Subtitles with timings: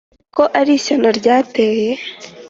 [0.35, 1.91] ko ari ishyano ryateye